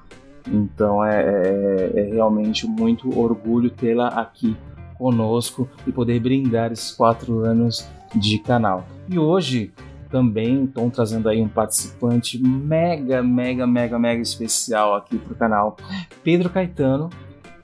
Então 0.47 1.03
é, 1.03 1.19
é, 1.19 1.93
é 1.95 2.03
realmente 2.13 2.67
muito 2.67 3.19
orgulho 3.19 3.71
tê-la 3.71 4.09
aqui 4.09 4.55
conosco 5.01 5.67
e 5.87 5.91
poder 5.91 6.21
brindar 6.21 6.71
esses 6.71 6.93
quatro 6.93 7.41
anos 7.41 7.89
de 8.15 8.39
canal. 8.39 8.87
E 9.09 9.19
hoje 9.19 9.73
também 10.11 10.65
estão 10.65 10.91
trazendo 10.91 11.27
aí 11.29 11.41
um 11.41 11.49
participante 11.49 12.39
mega, 12.39 13.23
mega, 13.23 13.67
mega, 13.67 13.99
mega 13.99 14.21
especial 14.21 14.95
aqui 14.95 15.17
para 15.17 15.33
o 15.33 15.37
canal, 15.37 15.77
Pedro 16.23 16.51
Caetano, 16.51 17.09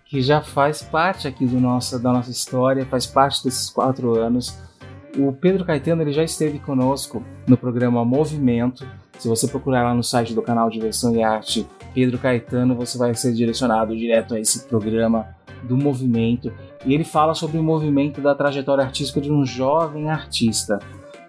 que 0.07 0.23
já 0.23 0.41
faz 0.41 0.81
parte 0.81 1.29
aqui 1.29 1.45
do 1.45 1.61
nossa, 1.61 1.99
da 1.99 2.11
nossa 2.11 2.31
história, 2.31 2.87
faz 2.87 3.07
parte 3.07 3.45
desses 3.45 3.69
quatro 3.69 4.19
anos. 4.19 4.59
O 5.19 5.33
Pedro 5.33 5.65
Caetano 5.65 6.03
ele 6.03 6.13
já 6.13 6.23
esteve 6.23 6.59
conosco 6.59 7.23
no 7.47 7.57
programa 7.57 8.05
Movimento. 8.05 8.87
Se 9.19 9.29
você 9.29 9.49
procurar 9.49 9.83
lá 9.83 9.95
no 9.95 10.03
site 10.03 10.33
do 10.33 10.43
canal 10.43 10.71
Diversão 10.71 11.15
e 11.15 11.23
Arte 11.23 11.67
Pedro 11.93 12.19
Caetano, 12.19 12.75
você 12.77 12.97
vai 12.97 13.15
ser 13.15 13.33
direcionado 13.33 13.97
direto 13.97 14.35
a 14.35 14.41
esse 14.41 14.67
programa 14.67 15.35
do 15.63 15.77
movimento. 15.77 16.53
E 16.85 16.95
ele 16.95 17.05
fala 17.05 17.35
sobre 17.35 17.59
o 17.59 17.63
movimento 17.63 18.21
da 18.21 18.35
trajetória 18.35 18.85
artística 18.85 19.21
de 19.21 19.31
um 19.31 19.45
jovem 19.45 20.11
artista. 20.11 20.79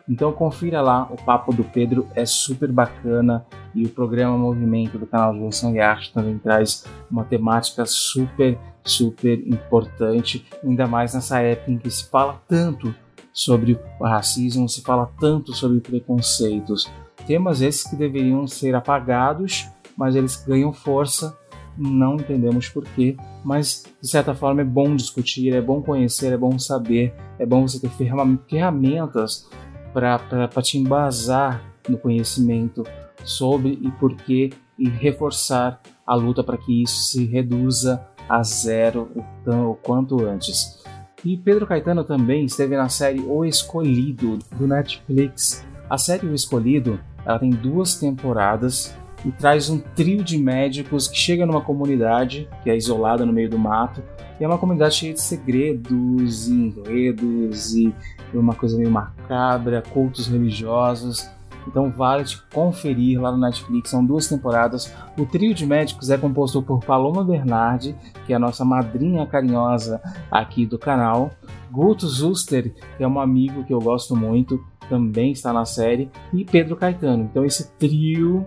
Então 0.09 0.31
confira 0.31 0.81
lá, 0.81 1.03
o 1.11 1.17
papo 1.17 1.53
do 1.53 1.65
Pedro 1.65 2.07
é 2.15 2.25
super 2.25 2.71
bacana 2.71 3.45
e 3.75 3.83
o 3.83 3.89
programa 3.89 4.37
Movimento 4.37 4.97
do 4.97 5.05
canal 5.05 5.33
de 5.33 5.67
e 5.75 5.79
Arte 5.79 6.13
também 6.13 6.37
traz 6.37 6.85
uma 7.11 7.25
temática 7.25 7.85
super, 7.85 8.57
super 8.83 9.45
importante, 9.45 10.45
ainda 10.63 10.87
mais 10.87 11.13
nessa 11.13 11.41
época 11.41 11.71
em 11.71 11.77
que 11.77 11.89
se 11.89 12.09
fala 12.09 12.41
tanto 12.47 12.95
sobre 13.33 13.77
o 13.99 14.03
racismo, 14.05 14.69
se 14.69 14.81
fala 14.81 15.11
tanto 15.19 15.53
sobre 15.53 15.81
preconceitos. 15.81 16.89
Temas 17.27 17.61
esses 17.61 17.83
que 17.83 17.95
deveriam 17.97 18.47
ser 18.47 18.73
apagados, 18.75 19.67
mas 19.97 20.15
eles 20.15 20.43
ganham 20.47 20.71
força 20.71 21.37
não 21.77 22.15
entendemos 22.15 22.69
porquê, 22.69 23.15
mas 23.43 23.85
de 24.01 24.07
certa 24.07 24.33
forma 24.33 24.61
é 24.61 24.65
bom 24.65 24.95
discutir, 24.95 25.53
é 25.53 25.61
bom 25.61 25.81
conhecer, 25.81 26.33
é 26.33 26.37
bom 26.37 26.57
saber, 26.57 27.13
é 27.37 27.45
bom 27.45 27.67
você 27.67 27.79
ter 27.79 27.89
ferramentas 27.89 29.47
para 29.93 30.61
te 30.61 30.77
embasar 30.77 31.63
no 31.87 31.97
conhecimento 31.97 32.83
sobre 33.23 33.79
e 33.81 33.91
por 33.91 34.15
que 34.15 34.51
e 34.77 34.87
reforçar 34.89 35.81
a 36.05 36.15
luta 36.15 36.43
para 36.43 36.57
que 36.57 36.83
isso 36.83 37.11
se 37.11 37.25
reduza 37.25 38.05
a 38.29 38.43
zero 38.43 39.09
o, 39.15 39.23
tão, 39.43 39.71
o 39.71 39.75
quanto 39.75 40.25
antes. 40.25 40.83
E 41.25 41.35
Pedro 41.35 41.65
Caetano 41.65 42.03
também 42.03 42.45
esteve 42.45 42.77
na 42.77 42.89
série 42.89 43.21
O 43.21 43.43
Escolhido 43.43 44.37
do 44.55 44.67
Netflix. 44.67 45.65
A 45.89 45.97
série 45.97 46.27
O 46.27 46.33
Escolhido 46.33 46.99
ela 47.25 47.39
tem 47.39 47.49
duas 47.49 47.95
temporadas 47.95 48.95
e 49.27 49.31
traz 49.33 49.69
um 49.69 49.77
trio 49.77 50.23
de 50.23 50.37
médicos 50.37 51.05
que 51.09 51.17
chega 51.17 51.45
numa 51.45 51.59
comunidade 51.59 52.47
que 52.63 52.69
é 52.69 52.77
isolada 52.77 53.25
no 53.25 53.33
meio 53.33 53.49
do 53.49 53.59
mato 53.59 54.01
e 54.39 54.43
é 54.43 54.47
uma 54.47 54.57
comunidade 54.57 54.95
cheia 54.95 55.13
de 55.13 55.19
segredos, 55.19 56.47
enredos 56.47 57.75
e 57.75 57.93
uma 58.33 58.55
coisa 58.55 58.77
meio 58.77 58.89
macabra, 58.89 59.83
cultos 59.93 60.27
religiosos. 60.27 61.29
Então 61.67 61.91
vale 61.91 62.23
te 62.23 62.41
conferir 62.53 63.19
lá 63.19 63.29
no 63.29 63.37
Netflix, 63.37 63.89
são 63.89 64.05
duas 64.05 64.29
temporadas. 64.29 64.95
O 65.19 65.25
trio 65.25 65.53
de 65.53 65.65
médicos 65.65 66.09
é 66.09 66.17
composto 66.17 66.61
por 66.63 66.79
Paloma 66.79 67.21
Bernardi, 67.25 67.93
que 68.25 68.31
é 68.31 68.37
a 68.37 68.39
nossa 68.39 68.63
madrinha 68.63 69.25
carinhosa 69.25 69.99
aqui 70.31 70.65
do 70.65 70.79
canal. 70.79 71.31
Guto 71.69 72.07
Zuster, 72.07 72.73
que 72.95 73.03
é 73.03 73.07
um 73.07 73.19
amigo 73.19 73.65
que 73.65 73.73
eu 73.73 73.81
gosto 73.81 74.15
muito, 74.15 74.63
também 74.87 75.33
está 75.33 75.51
na 75.51 75.65
série. 75.65 76.09
E 76.33 76.45
Pedro 76.45 76.77
Caetano. 76.77 77.25
Então 77.25 77.43
esse 77.43 77.69
trio 77.73 78.45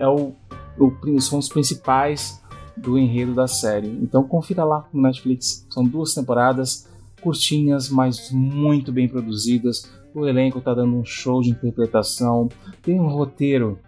é 0.00 0.08
o, 0.08 0.32
o 0.78 1.20
são 1.20 1.38
os 1.38 1.48
principais 1.48 2.42
do 2.76 2.98
enredo 2.98 3.34
da 3.34 3.46
série. 3.46 3.88
Então 4.02 4.24
confira 4.24 4.64
lá 4.64 4.88
no 4.92 5.02
Netflix. 5.02 5.66
São 5.70 5.84
duas 5.84 6.12
temporadas 6.14 6.88
curtinhas, 7.20 7.88
mas 7.88 8.30
muito 8.32 8.90
bem 8.90 9.06
produzidas 9.06 9.88
o 10.14 10.26
elenco 10.26 10.58
está 10.58 10.74
dando 10.74 10.96
um 10.96 11.04
show 11.04 11.40
de 11.40 11.50
interpretação, 11.50 12.48
tem 12.82 12.98
um 12.98 13.08
roteiro 13.08 13.78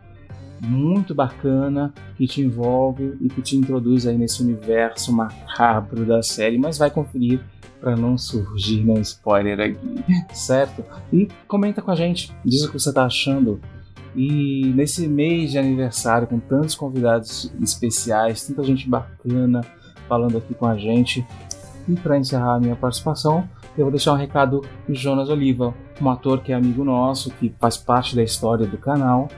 muito 0.61 1.15
bacana 1.15 1.93
que 2.17 2.27
te 2.27 2.41
envolve 2.41 3.17
e 3.21 3.29
que 3.29 3.43
te 3.43 3.57
introduz 3.57 4.07
aí 4.07 4.17
nesse 4.17 4.43
universo 4.43 5.13
macabro 5.13 6.05
da 6.05 6.23
série, 6.23 6.57
mas 6.57 6.79
vai 6.79 6.91
conferir 6.91 7.41
para 7.81 7.97
não 7.97 8.17
surgir 8.17 8.85
nenhum 8.85 9.01
spoiler 9.01 9.59
aqui, 9.59 10.05
certo? 10.33 10.85
E 11.13 11.29
comenta 11.49 11.83
com 11.83 11.91
a 11.91 11.97
gente, 11.97 12.33
diz 12.45 12.63
o 12.63 12.71
que 12.71 12.79
você 12.79 12.91
está 12.91 13.05
achando. 13.05 13.61
E 14.15 14.73
nesse 14.75 15.09
mês 15.09 15.53
de 15.53 15.59
aniversário, 15.59 16.27
com 16.27 16.39
tantos 16.39 16.75
convidados 16.75 17.53
especiais, 17.63 18.47
tanta 18.47 18.63
gente 18.63 18.89
bacana 18.89 19.63
falando 20.09 20.37
aqui 20.37 20.53
com 20.55 20.67
a 20.67 20.77
gente, 20.77 21.27
e 21.89 21.95
para 21.95 22.19
encerrar 22.19 22.57
a 22.57 22.61
minha 22.61 22.77
participação, 22.77 23.49
eu 23.77 23.85
vou 23.85 23.91
deixar 23.91 24.13
um 24.13 24.17
recado 24.17 24.61
do 24.87 24.95
Jonas 24.95 25.29
Oliva, 25.29 25.75
um 26.01 26.11
ator 26.11 26.41
que 26.43 26.53
é 26.53 26.55
amigo 26.55 26.85
nosso, 26.85 27.31
que 27.31 27.55
faz 27.59 27.77
parte 27.77 28.15
da 28.15 28.23
história 28.23 28.67
do 28.67 28.77
canal, 28.77 29.29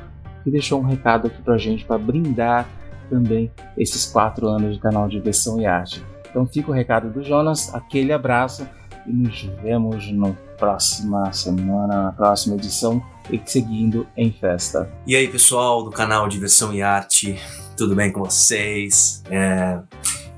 que 0.43 0.51
deixou 0.51 0.81
um 0.81 0.85
recado 0.85 1.29
aqui 1.29 1.41
pra 1.43 1.57
gente 1.57 1.85
para 1.85 1.97
brindar 1.97 2.67
também 3.09 3.51
esses 3.79 4.07
quatro 4.07 4.49
anos 4.49 4.75
de 4.75 4.81
canal 4.81 5.09
de 5.09 5.21
versão 5.21 5.61
e 5.61 5.67
arte. 5.67 6.05
Então 6.29 6.45
fica 6.47 6.71
o 6.71 6.75
recado 6.75 7.11
do 7.11 7.23
Jonas, 7.23 7.73
aquele 7.75 8.13
abraço 8.13 8.67
e 9.07 9.13
nos 9.13 9.43
vemos 9.63 10.11
na 10.13 10.33
próxima 10.59 11.33
semana, 11.33 12.05
na 12.05 12.13
próxima 12.13 12.57
edição 12.57 13.01
e 13.31 13.41
seguindo 13.45 14.07
em 14.17 14.33
festa. 14.33 14.91
E 15.07 15.17
aí 15.17 15.29
pessoal 15.29 15.83
do 15.83 15.91
canal 15.91 16.29
Diversão 16.29 16.73
e 16.75 16.83
Arte, 16.83 17.39
tudo 17.77 17.95
bem 17.95 18.13
com 18.13 18.23
vocês? 18.23 19.23
É, 19.31 19.81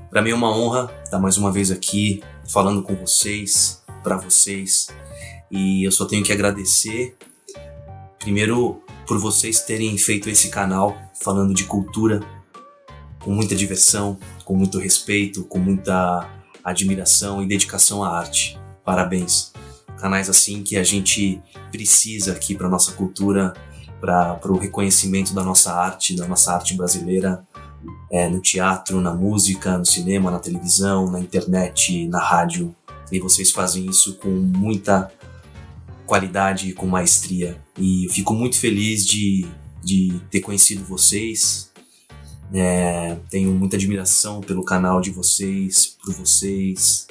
para 0.09 0.21
mim 0.21 0.31
é 0.31 0.35
uma 0.35 0.55
honra 0.55 0.91
estar 1.03 1.19
mais 1.19 1.37
uma 1.37 1.51
vez 1.51 1.71
aqui 1.71 2.23
falando 2.47 2.81
com 2.81 2.95
vocês, 2.95 3.83
para 4.03 4.17
vocês. 4.17 4.87
E 5.51 5.85
eu 5.85 5.91
só 5.91 6.05
tenho 6.05 6.23
que 6.23 6.31
agradecer, 6.31 7.15
primeiro, 8.19 8.81
por 9.05 9.19
vocês 9.19 9.61
terem 9.61 9.97
feito 9.97 10.29
esse 10.29 10.49
canal 10.49 10.97
falando 11.21 11.53
de 11.53 11.63
cultura 11.63 12.21
com 13.19 13.31
muita 13.31 13.55
diversão, 13.55 14.17
com 14.45 14.55
muito 14.55 14.79
respeito, 14.79 15.43
com 15.43 15.59
muita 15.59 16.29
admiração 16.63 17.41
e 17.41 17.47
dedicação 17.47 18.03
à 18.03 18.17
arte. 18.17 18.57
Parabéns. 18.83 19.51
Canais 19.97 20.29
assim 20.29 20.63
que 20.63 20.77
a 20.77 20.83
gente 20.83 21.41
precisa 21.71 22.33
aqui 22.33 22.55
para 22.55 22.69
nossa 22.69 22.91
cultura, 22.93 23.53
para 23.99 24.51
o 24.51 24.57
reconhecimento 24.57 25.33
da 25.33 25.43
nossa 25.43 25.73
arte, 25.73 26.15
da 26.15 26.27
nossa 26.27 26.53
arte 26.53 26.75
brasileira, 26.75 27.45
é, 28.11 28.29
no 28.29 28.39
teatro, 28.39 29.01
na 29.01 29.13
música, 29.13 29.77
no 29.77 29.85
cinema, 29.85 30.31
na 30.31 30.39
televisão, 30.39 31.09
na 31.09 31.19
internet, 31.19 32.07
na 32.07 32.19
rádio. 32.19 32.75
E 33.11 33.19
vocês 33.19 33.51
fazem 33.51 33.85
isso 33.85 34.15
com 34.17 34.29
muita 34.29 35.11
qualidade 36.05 36.69
e 36.69 36.73
com 36.73 36.87
maestria. 36.87 37.61
E 37.77 38.05
eu 38.05 38.11
fico 38.11 38.33
muito 38.33 38.57
feliz 38.57 39.05
de, 39.05 39.45
de 39.83 40.19
ter 40.31 40.41
conhecido 40.41 40.83
vocês. 40.83 41.71
É, 42.53 43.17
tenho 43.29 43.51
muita 43.51 43.75
admiração 43.75 44.39
pelo 44.41 44.63
canal 44.63 45.01
de 45.01 45.11
vocês, 45.11 45.97
por 46.03 46.13
vocês. 46.13 47.07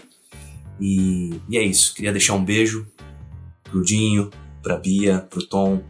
E, 0.80 1.40
e 1.48 1.56
é 1.56 1.62
isso. 1.62 1.94
Queria 1.94 2.12
deixar 2.12 2.34
um 2.34 2.44
beijo 2.44 2.86
pro 3.64 3.82
Dinho, 3.82 4.30
pra 4.62 4.76
Bia, 4.76 5.26
pro 5.30 5.44
Tom 5.46 5.82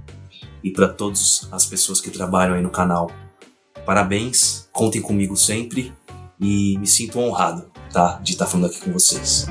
e 0.63 0.71
para 0.71 0.89
todas 0.89 1.49
as 1.51 1.65
pessoas 1.65 2.01
que 2.01 2.11
trabalham 2.11 2.55
aí 2.55 2.63
no 2.63 2.71
canal. 2.71 3.11
Parabéns, 3.85 4.69
contem 4.73 5.01
comigo 5.01 5.37
sempre 5.37 5.93
e 6.41 6.77
me 6.79 6.87
sinto 6.87 7.19
honrado, 7.19 7.71
tá, 7.93 8.19
de 8.23 8.33
estar 8.33 8.47
falando 8.47 8.67
aqui 8.67 8.81
com 8.81 8.93
vocês. 8.93 9.47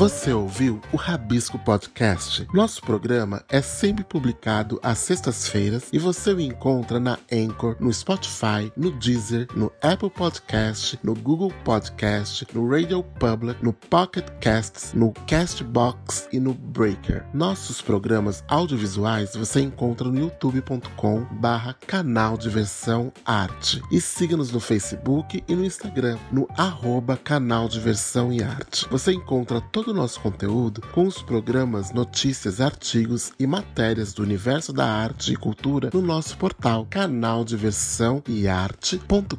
Você 0.00 0.32
ouviu 0.32 0.80
o 0.94 0.96
Rabisco 0.96 1.58
Podcast? 1.58 2.48
Nosso 2.54 2.80
programa 2.80 3.44
é 3.50 3.60
sempre 3.60 4.02
publicado 4.02 4.80
às 4.82 4.96
sextas-feiras 4.96 5.90
e 5.92 5.98
você 5.98 6.32
o 6.32 6.40
encontra 6.40 6.98
na 6.98 7.18
Anchor, 7.30 7.76
no 7.78 7.92
Spotify, 7.92 8.72
no 8.74 8.92
Deezer, 8.92 9.46
no 9.54 9.70
Apple 9.82 10.08
Podcast, 10.08 10.98
no 11.02 11.14
Google 11.14 11.52
Podcast, 11.66 12.46
no 12.54 12.66
Radio 12.66 13.02
Public, 13.02 13.62
no 13.62 13.74
Pocket 13.74 14.24
Casts, 14.40 14.94
no 14.94 15.12
Castbox 15.28 16.30
e 16.32 16.40
no 16.40 16.54
Breaker. 16.54 17.26
Nossos 17.34 17.82
programas 17.82 18.42
audiovisuais 18.48 19.36
você 19.36 19.60
encontra 19.60 20.08
no 20.08 20.18
youtube.com 20.18 21.26
barra 21.32 21.74
canal 21.86 22.38
Diversão 22.38 23.12
Arte. 23.22 23.82
E 23.92 24.00
siga-nos 24.00 24.50
no 24.50 24.60
Facebook 24.60 25.44
e 25.46 25.54
no 25.54 25.62
Instagram, 25.62 26.16
no 26.32 26.48
arroba 26.56 27.18
canal 27.18 27.68
Diversão 27.68 28.32
e 28.32 28.42
Arte. 28.42 28.88
Você 28.90 29.12
encontra 29.12 29.60
todo 29.60 29.89
todo 29.90 29.92
o 29.92 29.94
nosso 29.94 30.20
conteúdo 30.20 30.82
com 30.92 31.06
os 31.06 31.20
programas, 31.20 31.92
notícias, 31.92 32.60
artigos 32.60 33.32
e 33.40 33.46
matérias 33.46 34.12
do 34.12 34.22
universo 34.22 34.72
da 34.72 34.86
arte 34.86 35.32
e 35.32 35.36
cultura 35.36 35.90
no 35.92 36.00
nosso 36.00 36.36
portal 36.36 36.86
canal 36.88 37.44
Diversão 37.44 38.22
e 38.28 38.46
Arte.com.br. 38.46 39.34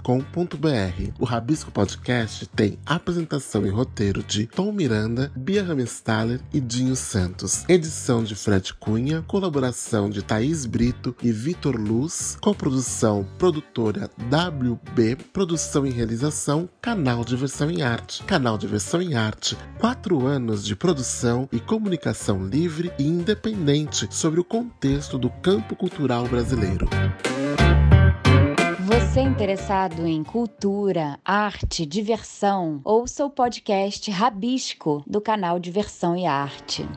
O 1.18 1.26
Rabisco 1.26 1.72
Podcast 1.72 2.48
tem 2.48 2.78
apresentação 2.86 3.66
e 3.66 3.70
roteiro 3.70 4.22
de 4.24 4.46
Tom 4.46 4.74
Miranda, 4.74 5.32
Bia 5.36 5.64
Ramestaler 5.64 6.42
e 6.54 6.60
Dinho 6.60 6.98
Santos. 6.98 7.64
Edição 7.70 8.22
de 8.22 8.36
Fred 8.36 8.74
Cunha, 8.74 9.24
colaboração 9.28 10.10
de 10.10 10.22
Thaís 10.22 10.66
Brito 10.66 11.16
e 11.24 11.32
Vitor 11.32 11.78
Luz, 11.78 12.38
coprodução 12.42 13.26
produtora 13.38 14.10
WB, 14.20 15.16
produção 15.32 15.86
e 15.86 15.92
realização 15.92 16.68
Canal 16.82 17.24
Diversão 17.24 17.72
e 17.72 17.82
Arte. 17.82 18.24
Canal 18.24 18.58
Diversão 18.58 19.02
e 19.02 19.16
Arte, 19.16 19.58
quatro 19.80 20.26
anos 20.28 20.40
anos 20.41 20.65
de 20.65 20.75
produção 20.75 21.47
e 21.51 21.60
comunicação 21.60 22.43
livre 22.43 22.91
e 22.97 23.04
independente 23.04 24.08
sobre 24.10 24.39
o 24.39 24.43
contexto 24.43 25.15
do 25.15 25.30
campo 25.30 25.75
cultural 25.75 26.27
brasileiro. 26.27 26.88
Você 28.80 29.19
é 29.19 29.23
interessado 29.23 30.08
em 30.08 30.23
cultura, 30.23 31.19
arte, 31.23 31.86
diversão? 31.86 32.82
Ouça 32.84 33.23
o 33.23 33.30
podcast 33.30 34.10
Rabisco 34.10 35.04
do 35.06 35.21
canal 35.21 35.60
Diversão 35.60 36.17
e 36.17 36.25
Arte. 36.25 36.88